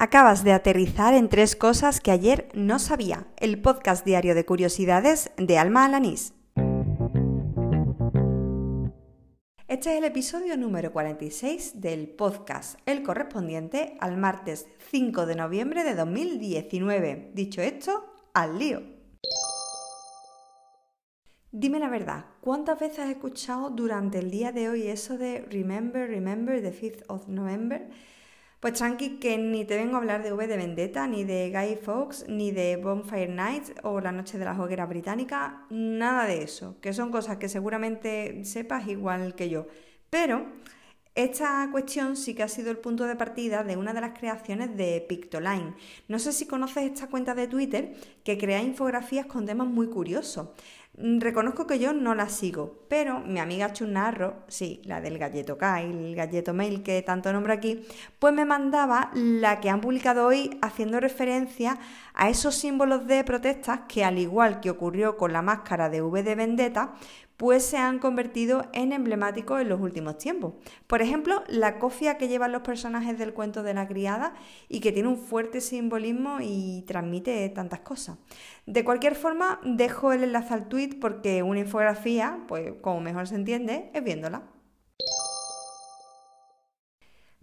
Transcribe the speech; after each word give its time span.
Acabas 0.00 0.44
de 0.44 0.52
aterrizar 0.52 1.12
en 1.12 1.28
tres 1.28 1.56
cosas 1.56 2.00
que 2.00 2.12
ayer 2.12 2.48
no 2.54 2.78
sabía. 2.78 3.26
El 3.36 3.60
podcast 3.60 4.06
diario 4.06 4.36
de 4.36 4.44
curiosidades 4.44 5.32
de 5.36 5.58
Alma 5.58 5.84
Alanís. 5.84 6.34
Este 9.66 9.90
es 9.90 9.98
el 9.98 10.04
episodio 10.04 10.56
número 10.56 10.92
46 10.92 11.80
del 11.80 12.10
podcast, 12.10 12.78
el 12.86 13.02
correspondiente 13.02 13.96
al 13.98 14.16
martes 14.18 14.68
5 14.92 15.26
de 15.26 15.34
noviembre 15.34 15.82
de 15.82 15.96
2019. 15.96 17.32
Dicho 17.34 17.60
esto, 17.60 18.04
al 18.34 18.56
lío. 18.56 18.82
Dime 21.50 21.80
la 21.80 21.88
verdad, 21.88 22.26
¿cuántas 22.40 22.78
veces 22.78 23.00
has 23.00 23.10
escuchado 23.10 23.70
durante 23.70 24.20
el 24.20 24.30
día 24.30 24.52
de 24.52 24.68
hoy 24.68 24.86
eso 24.86 25.18
de 25.18 25.40
Remember, 25.50 26.08
Remember 26.08 26.62
the 26.62 26.70
5th 26.70 27.02
of 27.08 27.26
November? 27.26 27.90
Pues 28.60 28.74
tranqui 28.74 29.20
que 29.20 29.38
ni 29.38 29.64
te 29.64 29.76
vengo 29.76 29.94
a 29.94 29.98
hablar 29.98 30.24
de 30.24 30.32
V 30.32 30.48
de 30.48 30.56
Vendetta, 30.56 31.06
ni 31.06 31.22
de 31.22 31.52
Guy 31.52 31.76
Fawkes, 31.76 32.28
ni 32.28 32.50
de 32.50 32.76
Bonfire 32.76 33.28
Nights 33.28 33.72
o 33.84 34.00
La 34.00 34.10
Noche 34.10 34.36
de 34.36 34.44
la 34.44 34.60
Hoguera 34.60 34.84
Británica, 34.84 35.64
nada 35.70 36.26
de 36.26 36.42
eso, 36.42 36.76
que 36.80 36.92
son 36.92 37.12
cosas 37.12 37.36
que 37.36 37.48
seguramente 37.48 38.44
sepas 38.44 38.88
igual 38.88 39.36
que 39.36 39.48
yo. 39.48 39.68
Pero 40.10 40.46
esta 41.14 41.68
cuestión 41.70 42.16
sí 42.16 42.34
que 42.34 42.42
ha 42.42 42.48
sido 42.48 42.72
el 42.72 42.78
punto 42.78 43.04
de 43.04 43.14
partida 43.14 43.62
de 43.62 43.76
una 43.76 43.92
de 43.92 44.00
las 44.00 44.18
creaciones 44.18 44.76
de 44.76 45.06
Pictoline. 45.08 45.74
No 46.08 46.18
sé 46.18 46.32
si 46.32 46.46
conoces 46.46 46.82
esta 46.82 47.06
cuenta 47.06 47.36
de 47.36 47.46
Twitter 47.46 47.94
que 48.24 48.38
crea 48.38 48.60
infografías 48.60 49.26
con 49.26 49.46
temas 49.46 49.68
muy 49.68 49.88
curiosos. 49.88 50.48
Mm, 50.96 51.20
reconozco 51.20 51.66
que 51.66 51.78
yo 51.78 51.92
no 51.92 52.14
la 52.14 52.28
sigo, 52.28 52.86
pero 52.88 53.20
mi 53.20 53.38
amiga 53.38 53.72
Chunarro, 53.72 54.42
sí, 54.48 54.80
la 54.84 55.00
del 55.00 55.18
galleto 55.18 55.56
Kyle, 55.56 56.08
el 56.08 56.16
galleto 56.16 56.54
mail 56.54 56.82
que 56.82 57.02
tanto 57.02 57.32
nombro 57.32 57.52
aquí, 57.52 57.86
pues 58.18 58.34
me 58.34 58.44
mandaba 58.44 59.10
la 59.14 59.60
que 59.60 59.70
han 59.70 59.80
publicado 59.80 60.26
hoy 60.26 60.58
haciendo 60.60 60.98
referencia 60.98 61.78
a 62.14 62.30
esos 62.30 62.56
símbolos 62.56 63.06
de 63.06 63.22
protestas 63.22 63.82
que 63.88 64.04
al 64.04 64.18
igual 64.18 64.60
que 64.60 64.70
ocurrió 64.70 65.16
con 65.16 65.32
la 65.32 65.42
máscara 65.42 65.88
de 65.88 66.02
V 66.02 66.22
de 66.24 66.34
Vendetta, 66.34 66.94
pues 67.38 67.64
se 67.64 67.78
han 67.78 68.00
convertido 68.00 68.66
en 68.72 68.92
emblemáticos 68.92 69.60
en 69.60 69.68
los 69.68 69.80
últimos 69.80 70.18
tiempos. 70.18 70.54
Por 70.88 71.02
ejemplo, 71.02 71.44
la 71.46 71.78
cofia 71.78 72.18
que 72.18 72.26
llevan 72.26 72.50
los 72.50 72.62
personajes 72.62 73.16
del 73.16 73.32
cuento 73.32 73.62
de 73.62 73.74
la 73.74 73.86
criada 73.86 74.34
y 74.68 74.80
que 74.80 74.90
tiene 74.90 75.08
un 75.08 75.16
fuerte 75.16 75.60
simbolismo 75.60 76.38
y 76.40 76.82
transmite 76.88 77.48
tantas 77.50 77.78
cosas. 77.80 78.18
De 78.66 78.82
cualquier 78.82 79.14
forma, 79.14 79.60
dejo 79.62 80.12
el 80.12 80.24
enlace 80.24 80.52
al 80.52 80.68
porque 80.86 81.42
una 81.42 81.60
infografía, 81.60 82.44
pues 82.46 82.74
como 82.80 83.00
mejor 83.00 83.26
se 83.26 83.34
entiende, 83.34 83.90
es 83.92 84.04
viéndola. 84.04 84.42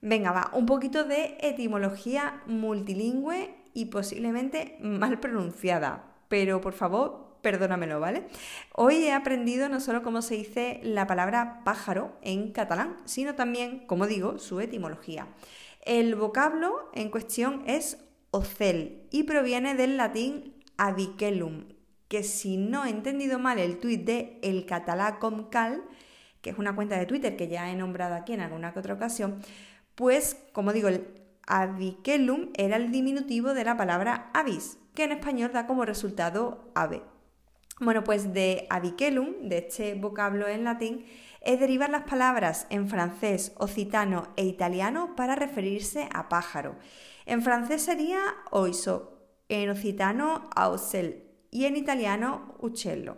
Venga, 0.00 0.32
va, 0.32 0.50
un 0.52 0.66
poquito 0.66 1.04
de 1.04 1.38
etimología 1.40 2.42
multilingüe 2.46 3.54
y 3.72 3.86
posiblemente 3.86 4.76
mal 4.80 5.18
pronunciada, 5.18 6.14
pero 6.28 6.60
por 6.60 6.74
favor, 6.74 7.38
perdónamelo, 7.40 8.00
¿vale? 8.00 8.26
Hoy 8.74 8.96
he 8.96 9.12
aprendido 9.12 9.68
no 9.68 9.80
solo 9.80 10.02
cómo 10.02 10.22
se 10.22 10.34
dice 10.34 10.80
la 10.82 11.06
palabra 11.06 11.62
pájaro 11.64 12.18
en 12.22 12.52
catalán, 12.52 12.96
sino 13.06 13.34
también, 13.34 13.86
como 13.86 14.06
digo, 14.06 14.38
su 14.38 14.60
etimología. 14.60 15.28
El 15.80 16.16
vocablo 16.16 16.90
en 16.94 17.10
cuestión 17.10 17.62
es 17.66 17.98
ocel 18.30 19.06
y 19.10 19.22
proviene 19.22 19.74
del 19.74 19.96
latín 19.96 20.54
avicelum, 20.76 21.66
que 22.14 22.22
si 22.22 22.56
no 22.56 22.84
he 22.84 22.90
entendido 22.90 23.40
mal 23.40 23.58
el 23.58 23.80
tuit 23.80 24.04
de 24.04 24.38
El 24.40 24.66
Catalá 24.66 25.18
Comcal, 25.18 25.82
que 26.42 26.50
es 26.50 26.58
una 26.58 26.76
cuenta 26.76 26.96
de 26.96 27.06
Twitter 27.06 27.36
que 27.36 27.48
ya 27.48 27.68
he 27.72 27.74
nombrado 27.74 28.14
aquí 28.14 28.34
en 28.34 28.40
alguna 28.40 28.72
que 28.72 28.78
otra 28.78 28.94
ocasión, 28.94 29.40
pues, 29.96 30.36
como 30.52 30.72
digo, 30.72 30.86
el 30.86 31.08
avicelum 31.48 32.50
era 32.54 32.76
el 32.76 32.92
diminutivo 32.92 33.52
de 33.52 33.64
la 33.64 33.76
palabra 33.76 34.30
avis, 34.32 34.78
que 34.94 35.02
en 35.02 35.10
español 35.10 35.50
da 35.52 35.66
como 35.66 35.84
resultado 35.84 36.70
ave. 36.76 37.02
Bueno, 37.80 38.04
pues 38.04 38.32
de 38.32 38.68
avicelum, 38.70 39.48
de 39.48 39.58
este 39.58 39.94
vocablo 39.94 40.46
en 40.46 40.62
latín, 40.62 41.06
es 41.40 41.58
derivar 41.58 41.90
las 41.90 42.04
palabras 42.04 42.68
en 42.70 42.88
francés, 42.88 43.54
occitano 43.56 44.28
e 44.36 44.44
italiano 44.44 45.16
para 45.16 45.34
referirse 45.34 46.08
a 46.14 46.28
pájaro. 46.28 46.76
En 47.26 47.42
francés 47.42 47.82
sería 47.82 48.20
oiso, 48.52 49.18
en 49.48 49.68
occitano 49.70 50.48
ausel 50.54 51.33
y 51.54 51.66
en 51.66 51.76
italiano 51.76 52.56
uccello. 52.58 53.16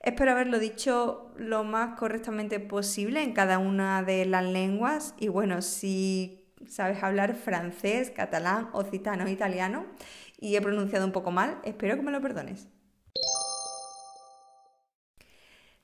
Espero 0.00 0.32
haberlo 0.32 0.58
dicho 0.58 1.30
lo 1.36 1.62
más 1.62 1.96
correctamente 1.96 2.58
posible 2.58 3.22
en 3.22 3.32
cada 3.32 3.58
una 3.58 4.02
de 4.02 4.26
las 4.26 4.44
lenguas 4.44 5.14
y 5.16 5.28
bueno, 5.28 5.62
si 5.62 6.44
sabes 6.66 7.02
hablar 7.04 7.36
francés, 7.36 8.10
catalán, 8.10 8.68
occitano 8.72 9.28
italiano 9.28 9.86
y 10.40 10.56
he 10.56 10.60
pronunciado 10.60 11.06
un 11.06 11.12
poco 11.12 11.30
mal, 11.30 11.60
espero 11.62 11.94
que 11.94 12.02
me 12.02 12.10
lo 12.10 12.20
perdones. 12.20 12.68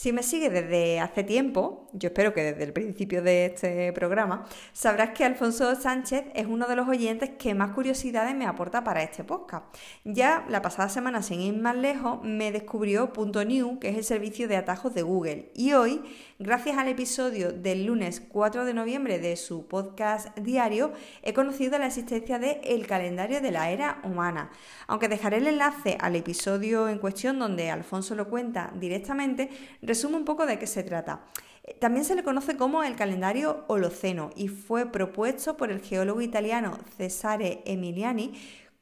Si 0.00 0.12
me 0.12 0.22
sigues 0.22 0.52
desde 0.52 1.00
hace 1.00 1.24
tiempo, 1.24 1.88
yo 1.92 2.10
espero 2.10 2.32
que 2.32 2.44
desde 2.44 2.62
el 2.62 2.72
principio 2.72 3.20
de 3.20 3.46
este 3.46 3.92
programa, 3.92 4.46
sabrás 4.72 5.10
que 5.10 5.24
Alfonso 5.24 5.74
Sánchez 5.74 6.26
es 6.36 6.46
uno 6.46 6.68
de 6.68 6.76
los 6.76 6.86
oyentes 6.86 7.30
que 7.30 7.52
más 7.52 7.72
curiosidades 7.72 8.32
me 8.36 8.46
aporta 8.46 8.84
para 8.84 9.02
este 9.02 9.24
podcast. 9.24 9.64
Ya 10.04 10.46
la 10.48 10.62
pasada 10.62 10.88
semana, 10.88 11.20
sin 11.20 11.40
ir 11.40 11.56
más 11.56 11.74
lejos, 11.74 12.22
me 12.22 12.52
descubrió 12.52 13.12
.new, 13.44 13.80
que 13.80 13.88
es 13.88 13.96
el 13.96 14.04
servicio 14.04 14.46
de 14.46 14.56
atajos 14.56 14.94
de 14.94 15.02
Google. 15.02 15.50
Y 15.56 15.72
hoy, 15.72 16.00
gracias 16.38 16.78
al 16.78 16.86
episodio 16.86 17.50
del 17.50 17.84
lunes 17.84 18.20
4 18.20 18.64
de 18.64 18.74
noviembre 18.74 19.18
de 19.18 19.34
su 19.34 19.66
podcast 19.66 20.38
diario, 20.38 20.92
he 21.24 21.32
conocido 21.32 21.76
la 21.76 21.88
existencia 21.88 22.38
de 22.38 22.60
El 22.62 22.86
calendario 22.86 23.40
de 23.40 23.50
la 23.50 23.72
era 23.72 24.00
humana. 24.04 24.52
Aunque 24.86 25.08
dejaré 25.08 25.38
el 25.38 25.48
enlace 25.48 25.98
al 26.00 26.14
episodio 26.14 26.88
en 26.88 26.98
cuestión 26.98 27.40
donde 27.40 27.72
Alfonso 27.72 28.14
lo 28.14 28.28
cuenta 28.28 28.72
directamente, 28.76 29.50
resumo 29.88 30.16
un 30.16 30.24
poco 30.24 30.46
de 30.46 30.58
qué 30.58 30.66
se 30.66 30.82
trata. 30.82 31.20
Eh, 31.64 31.76
también 31.80 32.04
se 32.04 32.14
le 32.14 32.22
conoce 32.22 32.56
como 32.56 32.84
el 32.84 32.94
calendario 32.94 33.64
Holoceno 33.66 34.30
y 34.36 34.48
fue 34.48 34.86
propuesto 34.86 35.56
por 35.56 35.72
el 35.72 35.80
geólogo 35.80 36.20
italiano 36.20 36.78
Cesare 36.96 37.62
Emiliani, 37.66 38.34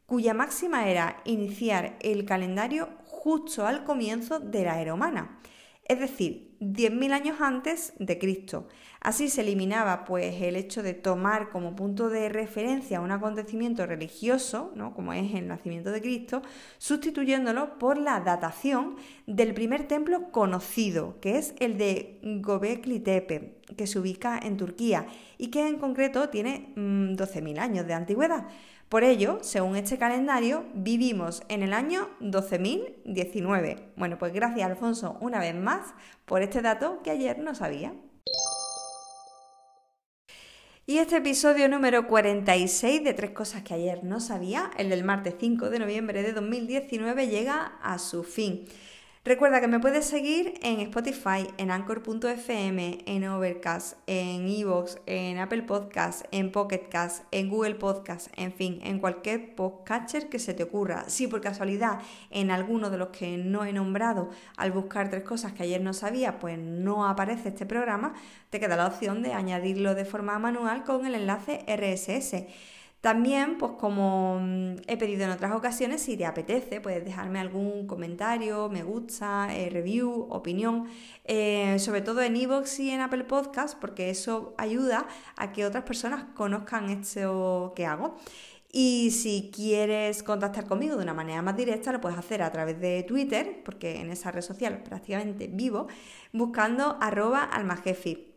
cuya 0.06 0.34
máxima 0.34 0.88
era 0.88 1.22
iniciar 1.24 1.96
el 2.00 2.24
calendario 2.24 2.88
justo 3.04 3.66
al 3.66 3.84
comienzo 3.84 4.38
de 4.38 4.64
la 4.64 4.80
era 4.80 4.94
humana 4.94 5.40
es 5.88 6.00
decir, 6.00 6.55
10.000 6.60 7.12
años 7.12 7.40
antes 7.40 7.92
de 7.98 8.18
Cristo. 8.18 8.68
Así 9.00 9.28
se 9.28 9.42
eliminaba 9.42 10.04
pues 10.04 10.42
el 10.42 10.56
hecho 10.56 10.82
de 10.82 10.94
tomar 10.94 11.50
como 11.50 11.76
punto 11.76 12.08
de 12.08 12.28
referencia 12.28 13.00
un 13.00 13.12
acontecimiento 13.12 13.86
religioso, 13.86 14.72
¿no? 14.74 14.94
como 14.94 15.12
es 15.12 15.34
el 15.34 15.46
nacimiento 15.46 15.92
de 15.92 16.00
Cristo, 16.00 16.42
sustituyéndolo 16.78 17.78
por 17.78 17.98
la 17.98 18.20
datación 18.20 18.96
del 19.26 19.54
primer 19.54 19.86
templo 19.86 20.32
conocido, 20.32 21.20
que 21.20 21.38
es 21.38 21.54
el 21.60 21.78
de 21.78 22.20
Göbekli 22.22 22.98
Tepe, 23.00 23.58
que 23.76 23.86
se 23.86 23.98
ubica 23.98 24.38
en 24.42 24.56
Turquía 24.56 25.06
y 25.38 25.48
que 25.48 25.68
en 25.68 25.78
concreto 25.78 26.28
tiene 26.28 26.72
12.000 26.74 27.54
mm, 27.54 27.60
años 27.60 27.86
de 27.86 27.94
antigüedad. 27.94 28.48
Por 28.88 29.02
ello, 29.02 29.38
según 29.40 29.74
este 29.74 29.98
calendario, 29.98 30.64
vivimos 30.72 31.42
en 31.48 31.64
el 31.64 31.72
año 31.72 32.08
12.019. 32.20 33.82
Bueno, 33.96 34.16
pues 34.16 34.32
gracias 34.32 34.70
Alfonso 34.70 35.16
una 35.20 35.40
vez 35.40 35.56
más 35.56 35.92
por 36.24 36.42
este 36.46 36.62
dato 36.62 37.00
que 37.02 37.10
ayer 37.10 37.38
no 37.38 37.54
sabía. 37.54 37.94
Y 40.88 40.98
este 40.98 41.16
episodio 41.16 41.68
número 41.68 42.06
46 42.06 43.02
de 43.02 43.12
Tres 43.12 43.32
Cosas 43.32 43.62
que 43.62 43.74
ayer 43.74 44.04
no 44.04 44.20
sabía, 44.20 44.70
el 44.78 44.88
del 44.88 45.02
martes 45.02 45.34
5 45.40 45.68
de 45.68 45.80
noviembre 45.80 46.22
de 46.22 46.32
2019, 46.32 47.26
llega 47.26 47.78
a 47.82 47.98
su 47.98 48.22
fin. 48.22 48.66
Recuerda 49.26 49.60
que 49.60 49.66
me 49.66 49.80
puedes 49.80 50.04
seguir 50.04 50.54
en 50.62 50.78
Spotify, 50.78 51.48
en 51.58 51.72
Anchor.fm, 51.72 52.98
en 53.06 53.24
Overcast, 53.26 53.98
en 54.06 54.46
Evox, 54.46 55.00
en 55.06 55.40
Apple 55.40 55.62
Podcast, 55.62 56.24
en 56.30 56.52
Pocketcast, 56.52 57.24
en 57.32 57.48
Google 57.50 57.74
Podcast, 57.74 58.28
en 58.36 58.52
fin, 58.52 58.78
en 58.84 59.00
cualquier 59.00 59.56
podcatcher 59.56 60.28
que 60.28 60.38
se 60.38 60.54
te 60.54 60.62
ocurra. 60.62 61.08
Si 61.08 61.26
por 61.26 61.40
casualidad 61.40 61.98
en 62.30 62.52
alguno 62.52 62.88
de 62.88 62.98
los 62.98 63.08
que 63.08 63.36
no 63.36 63.64
he 63.64 63.72
nombrado, 63.72 64.30
al 64.56 64.70
buscar 64.70 65.10
tres 65.10 65.24
cosas 65.24 65.54
que 65.54 65.64
ayer 65.64 65.80
no 65.80 65.92
sabía, 65.92 66.38
pues 66.38 66.56
no 66.56 67.08
aparece 67.08 67.48
este 67.48 67.66
programa, 67.66 68.14
te 68.50 68.60
queda 68.60 68.76
la 68.76 68.86
opción 68.86 69.24
de 69.24 69.32
añadirlo 69.32 69.96
de 69.96 70.04
forma 70.04 70.38
manual 70.38 70.84
con 70.84 71.04
el 71.04 71.16
enlace 71.16 71.64
RSS. 71.66 72.44
También, 73.06 73.56
pues 73.56 73.70
como 73.78 74.40
mm, 74.40 74.78
he 74.88 74.96
pedido 74.96 75.22
en 75.26 75.30
otras 75.30 75.52
ocasiones, 75.52 76.02
si 76.02 76.16
te 76.16 76.26
apetece, 76.26 76.80
puedes 76.80 77.04
dejarme 77.04 77.38
algún 77.38 77.86
comentario, 77.86 78.68
me 78.68 78.82
gusta, 78.82 79.46
eh, 79.54 79.70
review, 79.70 80.26
opinión, 80.28 80.88
eh, 81.24 81.78
sobre 81.78 82.00
todo 82.00 82.20
en 82.20 82.36
iVoox 82.36 82.80
y 82.80 82.90
en 82.90 83.00
Apple 83.02 83.22
Podcast, 83.22 83.78
porque 83.78 84.10
eso 84.10 84.54
ayuda 84.58 85.06
a 85.36 85.52
que 85.52 85.64
otras 85.64 85.84
personas 85.84 86.24
conozcan 86.34 86.90
esto 86.90 87.74
que 87.76 87.86
hago. 87.86 88.16
Y 88.72 89.12
si 89.12 89.52
quieres 89.54 90.24
contactar 90.24 90.66
conmigo 90.66 90.96
de 90.96 91.04
una 91.04 91.14
manera 91.14 91.42
más 91.42 91.56
directa, 91.56 91.92
lo 91.92 92.00
puedes 92.00 92.18
hacer 92.18 92.42
a 92.42 92.50
través 92.50 92.80
de 92.80 93.04
Twitter, 93.04 93.62
porque 93.64 94.00
en 94.00 94.10
esa 94.10 94.32
red 94.32 94.42
social 94.42 94.82
prácticamente 94.82 95.46
vivo, 95.46 95.86
buscando 96.32 96.98
arroba 97.00 97.44
almajefi. 97.44 98.35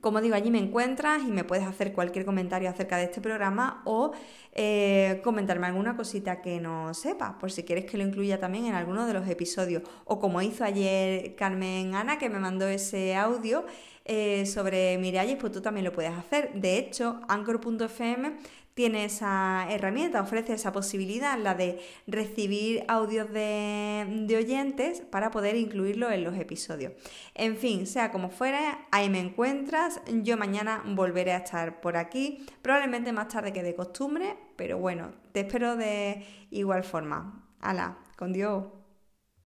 Como 0.00 0.20
digo, 0.20 0.34
allí 0.34 0.50
me 0.50 0.58
encuentras 0.58 1.22
y 1.22 1.30
me 1.30 1.44
puedes 1.44 1.66
hacer 1.66 1.92
cualquier 1.92 2.24
comentario 2.24 2.70
acerca 2.70 2.96
de 2.96 3.04
este 3.04 3.20
programa 3.20 3.82
o 3.84 4.12
eh, 4.52 5.20
comentarme 5.22 5.66
alguna 5.66 5.96
cosita 5.96 6.40
que 6.40 6.60
no 6.60 6.94
sepas, 6.94 7.34
por 7.34 7.50
si 7.52 7.64
quieres 7.64 7.84
que 7.84 7.98
lo 7.98 8.04
incluya 8.04 8.38
también 8.38 8.66
en 8.66 8.74
alguno 8.74 9.06
de 9.06 9.12
los 9.12 9.28
episodios. 9.28 9.82
O 10.04 10.20
como 10.20 10.40
hizo 10.42 10.64
ayer 10.64 11.34
Carmen 11.34 11.94
Ana, 11.94 12.18
que 12.18 12.30
me 12.30 12.38
mandó 12.38 12.66
ese 12.66 13.14
audio 13.14 13.64
eh, 14.04 14.46
sobre 14.46 14.96
Miralles, 14.98 15.36
pues 15.36 15.52
tú 15.52 15.60
también 15.60 15.84
lo 15.84 15.92
puedes 15.92 16.12
hacer. 16.12 16.52
De 16.54 16.78
hecho, 16.78 17.20
Anchor.fm 17.28 18.38
tiene 18.80 19.04
esa 19.04 19.66
herramienta, 19.68 20.22
ofrece 20.22 20.54
esa 20.54 20.72
posibilidad, 20.72 21.38
la 21.38 21.54
de 21.54 21.82
recibir 22.06 22.82
audios 22.88 23.30
de, 23.30 24.34
oyentes 24.34 25.02
para 25.02 25.30
poder 25.30 25.54
incluirlo 25.56 26.10
en 26.10 26.24
los 26.24 26.34
episodios. 26.38 26.94
En 27.34 27.58
fin, 27.58 27.86
sea 27.86 28.10
como 28.10 28.30
fuera, 28.30 28.86
ahí 28.90 29.10
me 29.10 29.20
encuentras. 29.20 30.00
Yo 30.22 30.38
mañana 30.38 30.82
volveré 30.86 31.32
a 31.32 31.44
estar 31.44 31.82
por 31.82 31.98
aquí, 31.98 32.46
probablemente 32.62 33.12
más 33.12 33.28
tarde 33.28 33.52
que 33.52 33.62
de 33.62 33.74
costumbre, 33.74 34.38
pero 34.56 34.78
bueno, 34.78 35.10
te 35.32 35.40
espero 35.40 35.76
de 35.76 36.24
igual 36.50 36.82
forma. 36.82 37.44
Hala, 37.60 37.98
con 38.16 38.32
Dios. 38.32 38.79